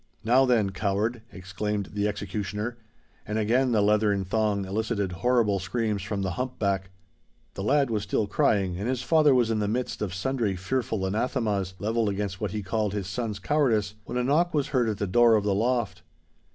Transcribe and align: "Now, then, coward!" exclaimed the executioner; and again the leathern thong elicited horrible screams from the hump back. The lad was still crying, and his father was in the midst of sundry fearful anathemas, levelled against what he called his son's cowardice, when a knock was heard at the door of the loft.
"Now, 0.23 0.45
then, 0.47 0.71
coward!" 0.71 1.21
exclaimed 1.31 1.91
the 1.93 2.07
executioner; 2.07 2.75
and 3.23 3.37
again 3.37 3.71
the 3.71 3.83
leathern 3.83 4.25
thong 4.25 4.65
elicited 4.65 5.11
horrible 5.11 5.59
screams 5.59 6.01
from 6.01 6.23
the 6.23 6.31
hump 6.31 6.57
back. 6.57 6.89
The 7.53 7.61
lad 7.61 7.91
was 7.91 8.01
still 8.01 8.25
crying, 8.25 8.77
and 8.79 8.89
his 8.89 9.03
father 9.03 9.35
was 9.35 9.51
in 9.51 9.59
the 9.59 9.67
midst 9.67 10.01
of 10.01 10.15
sundry 10.15 10.55
fearful 10.55 11.05
anathemas, 11.05 11.75
levelled 11.77 12.09
against 12.09 12.41
what 12.41 12.49
he 12.49 12.63
called 12.63 12.93
his 12.93 13.05
son's 13.05 13.37
cowardice, 13.37 13.93
when 14.05 14.17
a 14.17 14.23
knock 14.23 14.55
was 14.55 14.69
heard 14.69 14.89
at 14.89 14.97
the 14.97 15.05
door 15.05 15.35
of 15.35 15.43
the 15.43 15.53
loft. 15.53 16.01